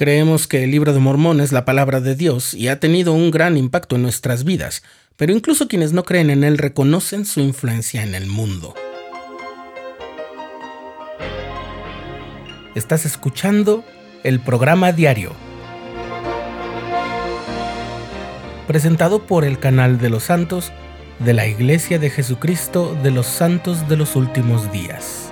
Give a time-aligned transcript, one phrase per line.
[0.00, 3.30] Creemos que el libro de Mormón es la palabra de Dios y ha tenido un
[3.30, 4.82] gran impacto en nuestras vidas,
[5.18, 8.74] pero incluso quienes no creen en él reconocen su influencia en el mundo.
[12.74, 13.84] Estás escuchando
[14.24, 15.34] el programa diario,
[18.66, 20.72] presentado por el canal de los santos
[21.18, 25.29] de la Iglesia de Jesucristo de los Santos de los Últimos Días.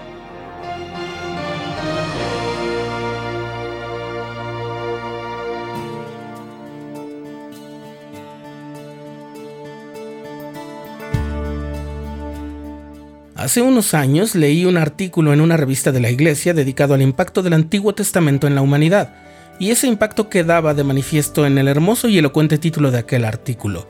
[13.39, 17.41] Hace unos años leí un artículo en una revista de la Iglesia dedicado al impacto
[17.41, 19.15] del Antiguo Testamento en la humanidad,
[19.61, 23.87] y ese impacto quedaba de manifiesto en el hermoso y elocuente título de aquel artículo,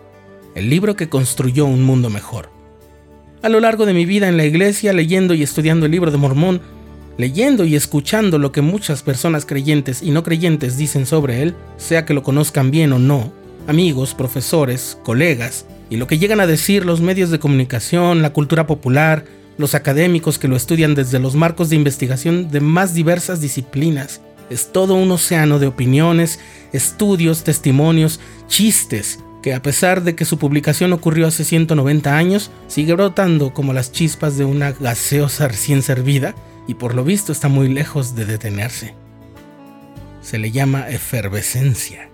[0.54, 2.50] el libro que construyó un mundo mejor.
[3.40, 6.18] A lo largo de mi vida en la Iglesia, leyendo y estudiando el libro de
[6.18, 6.60] Mormón,
[7.16, 12.04] leyendo y escuchando lo que muchas personas creyentes y no creyentes dicen sobre él, sea
[12.04, 13.32] que lo conozcan bien o no,
[13.66, 18.66] amigos, profesores, colegas, y lo que llegan a decir los medios de comunicación, la cultura
[18.66, 19.24] popular,
[19.56, 24.20] los académicos que lo estudian desde los marcos de investigación de más diversas disciplinas.
[24.50, 26.38] Es todo un océano de opiniones,
[26.72, 32.94] estudios, testimonios, chistes, que a pesar de que su publicación ocurrió hace 190 años, sigue
[32.94, 36.34] brotando como las chispas de una gaseosa recién servida
[36.66, 38.94] y por lo visto está muy lejos de detenerse.
[40.22, 42.07] Se le llama efervescencia.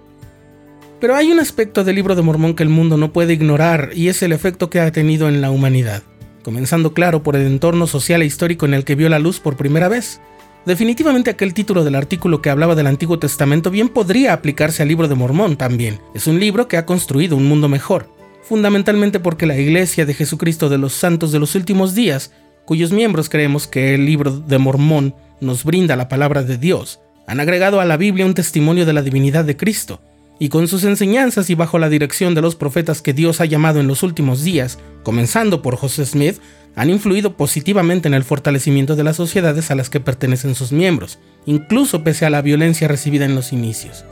[1.01, 4.09] Pero hay un aspecto del libro de Mormón que el mundo no puede ignorar y
[4.09, 6.03] es el efecto que ha tenido en la humanidad
[6.45, 9.57] comenzando claro por el entorno social e histórico en el que vio la luz por
[9.57, 10.21] primera vez.
[10.67, 15.09] Definitivamente aquel título del artículo que hablaba del Antiguo Testamento bien podría aplicarse al libro
[15.09, 15.99] de Mormón también.
[16.15, 18.09] Es un libro que ha construido un mundo mejor,
[18.43, 22.31] fundamentalmente porque la Iglesia de Jesucristo de los Santos de los Últimos Días,
[22.65, 27.41] cuyos miembros creemos que el libro de Mormón nos brinda la palabra de Dios, han
[27.41, 30.01] agregado a la Biblia un testimonio de la divinidad de Cristo,
[30.39, 33.81] y con sus enseñanzas y bajo la dirección de los profetas que Dios ha llamado
[33.81, 36.39] en los últimos días, comenzando por José Smith,
[36.77, 41.19] han influido positivamente en el fortalecimiento de las sociedades a las que pertenecen sus miembros,
[41.47, 44.05] incluso pese a la violencia recibida en los inicios.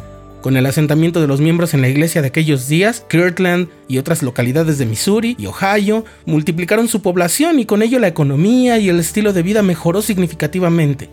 [0.42, 4.24] Con el asentamiento de los miembros en la iglesia de aquellos días, Kirtland y otras
[4.24, 8.98] localidades de Missouri y Ohio multiplicaron su población y con ello la economía y el
[8.98, 11.08] estilo de vida mejoró significativamente.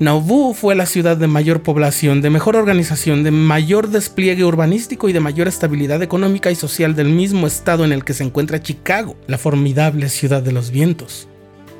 [0.00, 5.12] Nauvoo fue la ciudad de mayor población, de mejor organización, de mayor despliegue urbanístico y
[5.12, 9.14] de mayor estabilidad económica y social del mismo estado en el que se encuentra Chicago,
[9.28, 11.28] la formidable ciudad de los vientos.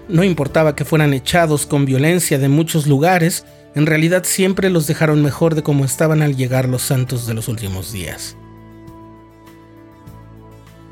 [0.09, 3.45] No importaba que fueran echados con violencia de muchos lugares,
[3.75, 7.49] en realidad siempre los dejaron mejor de como estaban al llegar los santos de los
[7.49, 8.37] últimos días.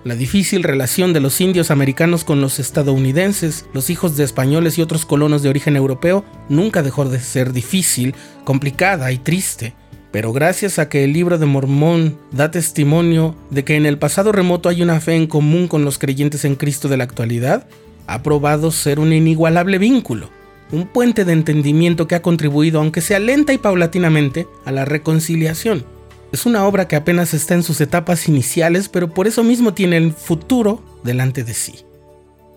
[0.04, 4.82] La difícil relación de los indios americanos con los estadounidenses, los hijos de españoles y
[4.82, 9.74] otros colonos de origen europeo, nunca dejó de ser difícil, complicada y triste.
[10.10, 14.32] Pero gracias a que el libro de Mormón da testimonio de que en el pasado
[14.32, 17.68] remoto hay una fe en común con los creyentes en Cristo de la actualidad,
[18.08, 20.30] ha probado ser un inigualable vínculo,
[20.72, 25.84] un puente de entendimiento que ha contribuido, aunque sea lenta y paulatinamente, a la reconciliación.
[26.32, 29.98] Es una obra que apenas está en sus etapas iniciales, pero por eso mismo tiene
[29.98, 31.84] el futuro delante de sí.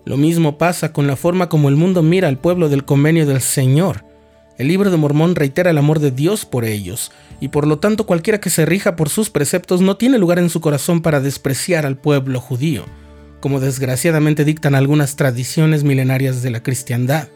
[0.06, 3.42] Lo mismo pasa con la forma como el mundo mira al pueblo del convenio del
[3.42, 4.04] Señor.
[4.56, 8.06] El libro de Mormón reitera el amor de Dios por ellos, y por lo tanto
[8.06, 11.84] cualquiera que se rija por sus preceptos no tiene lugar en su corazón para despreciar
[11.84, 12.84] al pueblo judío,
[13.40, 17.28] como desgraciadamente dictan algunas tradiciones milenarias de la cristiandad.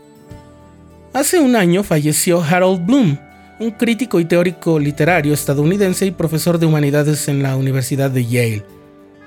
[1.12, 3.18] Hace un año falleció Harold Bloom,
[3.60, 8.64] un crítico y teórico literario estadounidense y profesor de humanidades en la Universidad de Yale.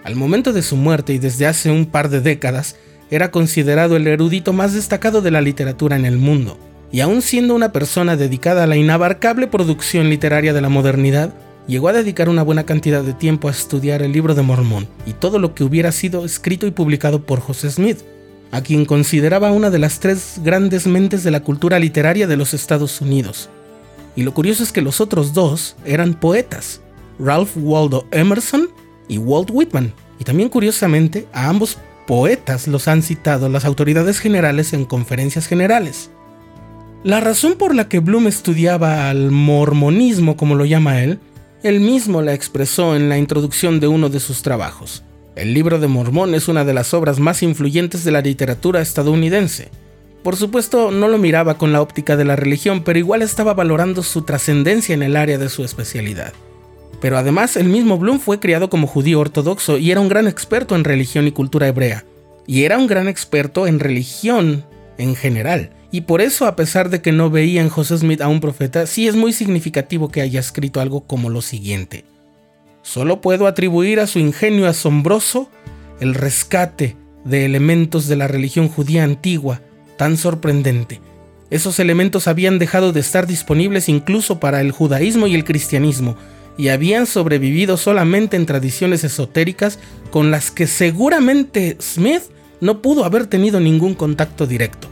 [0.04, 2.76] Al momento de su muerte y desde hace un par de décadas,
[3.12, 6.58] era considerado el erudito más destacado de la literatura en el mundo,
[6.92, 11.32] y aún siendo una persona dedicada a la inabarcable producción literaria de la modernidad,
[11.68, 15.14] llegó a dedicar una buena cantidad de tiempo a estudiar el libro de Mormón y
[15.14, 18.00] todo lo que hubiera sido escrito y publicado por José Smith,
[18.50, 22.56] a quien consideraba una de las tres grandes mentes de la cultura literaria de los
[22.56, 23.52] Estados Unidos.
[24.16, 26.82] Y lo curioso es que los otros dos eran poetas,
[27.20, 28.70] Ralph Waldo Emerson
[29.08, 29.94] y Walt Whitman.
[30.20, 36.12] Y también curiosamente a ambos poetas los han citado las autoridades generales en conferencias generales.
[37.04, 41.20] La razón por la que Bloom estudiaba al mormonismo, como lo llama él,
[41.64, 45.04] él mismo la expresó en la introducción de uno de sus trabajos.
[45.36, 49.72] El libro de Mormón es una de las obras más influyentes de la literatura estadounidense
[50.24, 54.04] por supuesto, no lo miraba con la óptica de la religión, pero igual estaba valorando
[54.04, 56.34] su trascendencia en el área de su especialidad.
[57.02, 60.76] Pero además, el mismo Bloom fue criado como judío ortodoxo y era un gran experto
[60.76, 62.06] en religión y cultura hebrea.
[62.48, 64.66] Y era un gran experto en religión
[64.98, 68.28] en general, Y por eso, a pesar de que no veía en José Smith a
[68.28, 72.04] un profeta, sí es muy significativo que haya escrito algo como lo siguiente.
[72.82, 75.50] Solo puedo atribuir a su ingenio asombroso
[76.00, 79.62] el rescate de elementos de la religión judía antigua,
[79.98, 81.02] tan sorprendente.
[81.50, 86.16] Esos elementos habían dejado de estar disponibles incluso para el judaísmo y el cristianismo,
[86.58, 89.80] y habían sobrevivido solamente en tradiciones esotéricas
[90.12, 92.24] con las que seguramente Smith
[92.62, 94.88] no pudo haber tenido ningún contacto directo.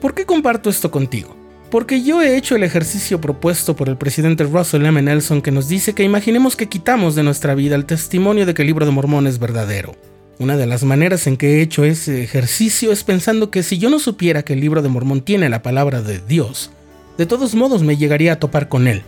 [0.00, 1.36] ¿Por qué comparto esto contigo?
[1.70, 5.02] Porque yo he hecho el ejercicio propuesto por el presidente Russell M.
[5.02, 8.62] Nelson que nos dice que imaginemos que quitamos de nuestra vida el testimonio de que
[8.62, 9.96] el libro de Mormón es verdadero.
[10.40, 13.88] Una de las maneras en que he hecho ese ejercicio es pensando que si yo
[13.88, 16.72] no supiera que el libro de Mormón tiene la palabra de Dios,
[17.16, 19.02] de todos modos me llegaría a topar con él.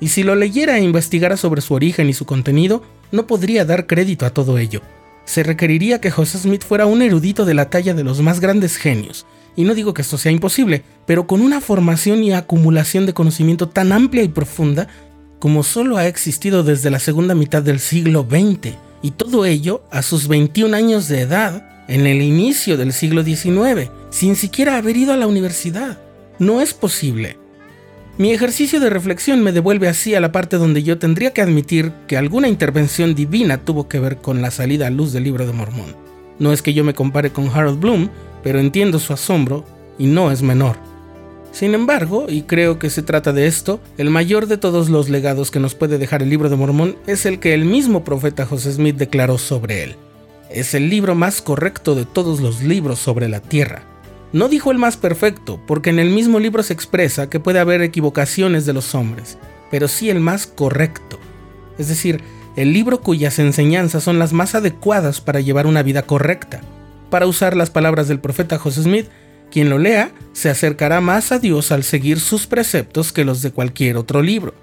[0.00, 3.86] Y si lo leyera e investigara sobre su origen y su contenido, no podría dar
[3.86, 4.82] crédito a todo ello.
[5.24, 8.76] Se requeriría que José Smith fuera un erudito de la talla de los más grandes
[8.76, 9.24] genios,
[9.56, 13.70] y no digo que esto sea imposible, pero con una formación y acumulación de conocimiento
[13.70, 14.88] tan amplia y profunda
[15.38, 20.02] como solo ha existido desde la segunda mitad del siglo XX, y todo ello a
[20.02, 25.12] sus 21 años de edad, en el inicio del siglo XIX, sin siquiera haber ido
[25.12, 25.98] a la universidad.
[26.38, 27.38] No es posible.
[28.18, 31.92] Mi ejercicio de reflexión me devuelve así a la parte donde yo tendría que admitir
[32.06, 35.52] que alguna intervención divina tuvo que ver con la salida a luz del libro de
[35.52, 35.94] Mormón.
[36.38, 38.08] No es que yo me compare con Harold Bloom,
[38.42, 39.64] pero entiendo su asombro
[39.98, 40.76] y no es menor.
[41.56, 45.50] Sin embargo, y creo que se trata de esto, el mayor de todos los legados
[45.50, 48.72] que nos puede dejar el libro de Mormón es el que el mismo profeta José
[48.72, 49.96] Smith declaró sobre él.
[50.50, 53.82] Es el libro más correcto de todos los libros sobre la tierra
[54.32, 57.80] no dijo el más perfecto, porque en el mismo libro se expresa que puede haber
[57.80, 59.38] equivocaciones de los hombres,
[59.70, 61.18] pero sí el más correcto.
[61.78, 62.20] Es decir,
[62.56, 66.60] el libro cuyas enseñanzas son las más adecuadas para llevar una vida correcta.
[67.08, 69.06] Para usar las palabras del profeta José Smith,
[69.50, 73.52] quien lo lea se acercará más a Dios al seguir sus preceptos que los de
[73.52, 74.54] cualquier otro libro.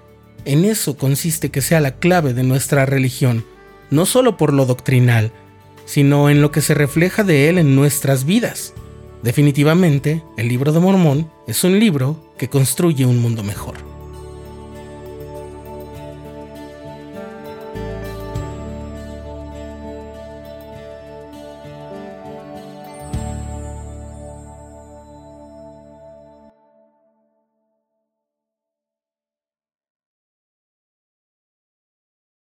[0.44, 3.44] En eso consiste que sea la clave de nuestra religión,
[3.90, 5.32] no solo por lo doctrinal,
[5.86, 8.74] sino en lo que se refleja de él en nuestras vidas.
[9.22, 13.93] Definitivamente, el libro de Mormón es un libro que construye un mundo mejor.